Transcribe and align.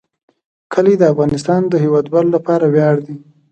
کلي 0.73 0.95
د 0.99 1.03
افغانستان 1.13 1.61
د 1.67 1.73
هیوادوالو 1.83 2.33
لپاره 2.37 2.65
ویاړ 2.73 2.95
دی. 3.07 3.15